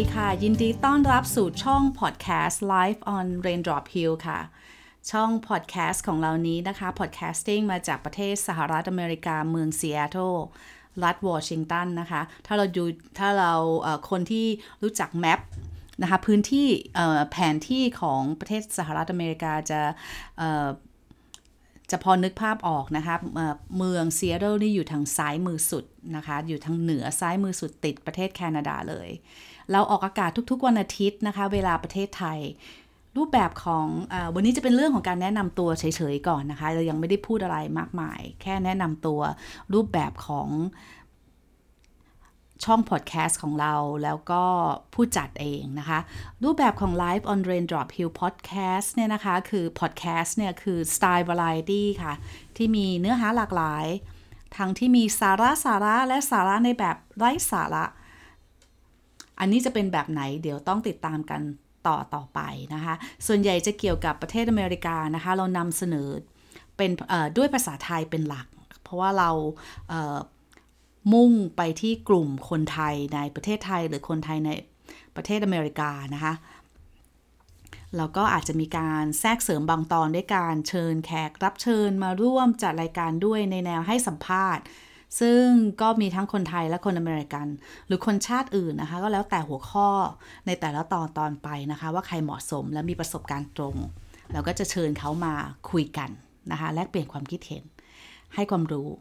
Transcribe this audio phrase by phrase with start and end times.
[0.00, 4.40] ดีค่ะ ยินดีต้อนรับสู่ช่อง Podcast Live on Raindrop Hill ค่ะ
[5.10, 10.34] ช่อง Podcast ของเรานี้นะคะ Podcasting มาจากประเทศสหรัฐอเมริกาเมืองซีแอตเทิล
[11.02, 12.84] รัฐวอชิงตันนะคะ ถ้าเราดู
[13.18, 13.52] ถ้าเรา
[14.10, 14.46] คนที่
[14.82, 15.40] รู้จัก map
[16.02, 16.66] นะคะพื้นที่
[17.30, 19.80] แผนที่ของประเทศสหรัฐอเมริกาจะ
[21.90, 23.14] จะพอนึกภาพออกนะคะ
[23.78, 25.84] เมืองซีแอตเทิลนี่อยู่ทางซ้ายมือสุด
[26.16, 29.08] นะคะ อยู่ทางเหนือซ้ายมือสุดติดประเทศแคนาดาเลย
[29.72, 32.38] เราออกอากาศทุกๆวันอาทิตย์นะคะ เวลาประเทศไทย
[33.16, 39.20] รูปแบบของอวันนี้จะเป็นเรื่องของการแนะนำตัวเฉยๆก่อนนะคะ เรายังไม่ได้พูดอะไรมากมาย แค่แนะนำตัว
[39.74, 40.48] รูปแบบของ
[42.64, 44.42] ช่องพอดแคสต์ของเราแล้วก็
[44.94, 45.98] ผู้จัดเองนะคะ
[46.44, 52.14] รูปแบบของ Live on Raindrop Hill Podcast เนี่ยนะคะ คือ podcast เนี่ยคือสไตล์ variety ค่ะ
[52.56, 53.86] ที่มีเนื้อหาหลากหลาย
[54.56, 57.84] ทั้งที่มีสาระสาระและสาระในแบบไร้สาระ
[59.40, 61.40] อันนี้จะเป็นแบบไหนเดี๋ยวต้องติดตามกัน
[61.86, 62.40] ต่อต่อไป
[62.74, 62.94] นะคะ
[63.26, 66.08] ส่วนใหญ่จะเกี่ยวกับประเทศอเมริกานะคะ เรานำเสนอ
[66.76, 66.90] เป็น
[67.36, 68.46] ด้วยภาษาไทยเป็นหลัก
[68.82, 69.30] เพราะว่าเรา
[71.12, 74.50] มุ่งไปที่กลุ่มคนไทยในประเทศไทยหรือคนไทยใน
[75.16, 76.34] ประเทศอเมริกานะคะ
[77.96, 84.64] แล้วก็อาจจะมีการแทรกเสริมบางตอนด้วยการเชิญแขกรับเชิญมาร่วมจัดรายการด้วยในแนวให้สัมภาษณ์
[85.20, 85.44] ซึ่ง
[85.80, 87.46] ก็มีทั้งคนไทยและคนอเมริกัน
[87.86, 89.88] หรือคนชาติอื่นนะคะ ก็แล้วแต่หัวข้อ
[90.46, 93.76] ในแต่ละตอนตอนไปนะคะ ว่าใครเหมาะสมและมีประสบการณ์ตรง
[94.32, 95.34] เราก็จะเชิญเขามา
[95.70, 96.10] คุยกัน
[96.50, 97.64] นะคะแลกเปลี่ยนความคิดเห็น
[98.34, 98.94] ให้ความรู้ อ่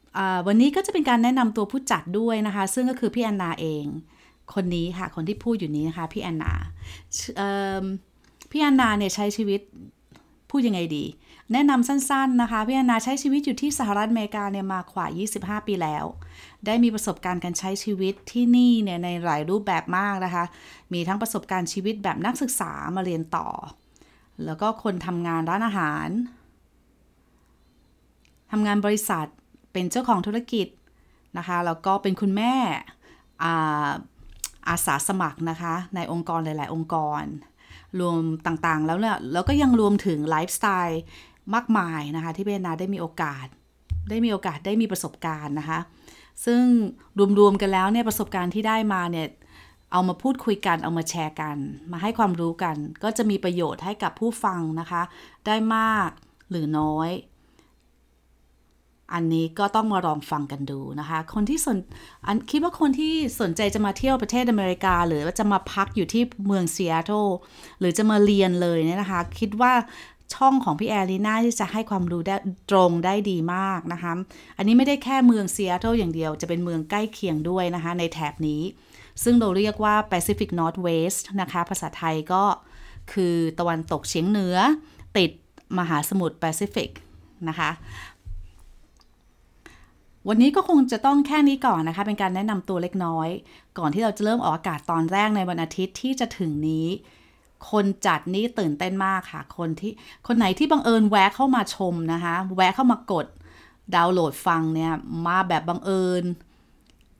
[0.47, 3.85] วันนี้ก็จะเป็นการแนะนำตัวผู้จัดด้วยนะคะ ซึ่งก็คือพี่แอนนาเอง
[4.53, 6.53] คนนี้ค่ะ คนที่พูดอยู่นี้นะคะ พี่แอนนา
[8.51, 9.61] พี่แอนนาเนี่ยใช้ชีวิต
[10.49, 11.05] พูดยังไงดี
[11.53, 15.05] แนะนำสั้นๆนะคะ พี่แอนนาใช้ชีวิตอยู่ที่สหรัฐอเมริกาเนี่ยมากว่า
[15.61, 16.05] 25 ปีแล้ว
[16.65, 20.43] ได้มีประสบการณ์การใช้ชีวิตที่นี่เนี่ยในหลายรูปแบบมากนะคะ
[20.93, 23.47] มีทั้งประสบการณ์ชีวิตแบบนักศึกษามาเรียนต่อ
[24.45, 26.09] แล้วก็คนทำงานร้านอาหาร
[28.51, 29.27] ทำงานบริษัท
[29.71, 30.67] เป็นเจ้าของธุรกิจ
[31.37, 32.53] นะคะแล้วก็เป็นคุณแม่
[33.43, 33.89] อา
[34.67, 37.23] อาสาสมัครนะคะ ในองค์กรหลาย ๆ องค์กร
[37.99, 41.01] รวมต่างๆ แล้วเนี่ยแล้วก็ยังรวมถึงไลฟ์สไตล์
[41.53, 43.47] มากมายนะคะ ที่เบนนาได้มีโอกาส
[44.09, 45.79] ได้มีโอกาสได้มีประสบการณ์นะคะ
[46.45, 46.63] ซึ่ง
[47.39, 49.27] รวม ๆ กันแล้วเนี่ยประสบการณ์ที่ได้มาเนี่ย
[49.91, 51.57] เอามาพูดคุยกัน เอามาแชร์กัน
[51.91, 55.01] มาให้ความรู้กัน ก็จะมีประโยชน์ให้กับผู้ฟังนะคะ
[55.47, 56.09] ได้มาก
[56.49, 57.09] หรือน้อย
[59.13, 61.77] อันนี้ก็ต้องมาลองฟังกันดูนะคะ คนที่สน
[62.27, 67.27] อันคิดว่าคนที่สนใจจะมาเที่ยวประเทศอเมริกา หรือว่าจะมาพักอยู่ที่เมืองซีแอตเทิล
[67.79, 69.73] หรือจะมาเรียนเลยเนี่ยนะคะ คิดว่า
[70.35, 72.35] ช่องของพี่แอรีน่าที่จะให้ความรู้ได้
[72.71, 74.11] ตรงได้ดีมากนะคะ
[74.57, 78.61] อันนี้ไม่ได้แค่เมืองซีแอตเทิลอย่างเดียว จะเป็นเมืองใกล้เคียงด้วยนะคะ ในแถบนี้
[79.23, 82.43] ซึ่งเราเรียกว่า Pacific Northwest นะคะ ภาษาไทยก็
[83.13, 84.57] คือตะวันตกเฉียงเหนือ
[85.17, 85.31] ติด
[85.79, 86.89] มหาสมุทรแปซิฟิก
[87.49, 87.69] นะคะ
[90.27, 93.29] วันนี้ก็คงจะต้องแค่นี้ก่อนนะคะ เป็นการแนะนำตัวเล็กน้อย
[93.77, 96.87] ก่อนที่เราจะเริ่มออกอากาศตอนแรกในวันอาทิตย์ที่จะถึงนี้
[97.71, 99.91] คนจัดนี่ตื่นเต้นมากค่ะ คนที่
[100.27, 103.27] คนไหนที่บังเอิญแวะเข้ามาชมนะคะ แวะเข้ามากด
[103.95, 104.93] ดาวน์โหลดฟังเนี่ย
[105.27, 106.23] มาแบบบังเอิญ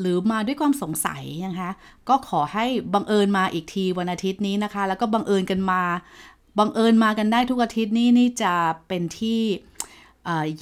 [0.00, 1.70] หรือมาด้วยความสงสัยนะคะ
[2.08, 5.82] ก็ขอให้บังเอิญมาอีกทีวันอาทิตย์นี้นะคะ แล้วก็บังเอิญกันมา
[6.58, 8.54] บังเอิญมากันได้ทุกอาทิตย์นี้นี่จะ
[8.88, 9.40] เป็นที่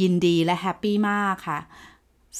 [0.00, 1.60] ยินดีและแฮปปี้มากค่ะ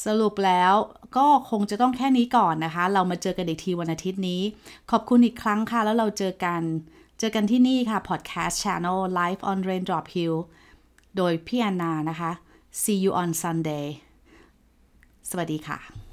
[0.03, 0.73] สรุปแล้ว
[1.17, 4.41] ก็คงจะต้องแค่นี้ก่อนนะคะ เรามาเจอกันอีกทีวันอาทิตย์นี้
[4.91, 6.61] ขอบคุณอีกครั้งค่ะ แล้วเราเจอกัน
[7.19, 10.35] เจอกันที่นี่ค่ะ Podcast Channel Live on Raindrop Hill
[11.17, 12.31] โดยพี่แอนนานะคะ
[12.81, 13.87] See you on Sunday
[15.29, 16.04] สวัสดีค่ะ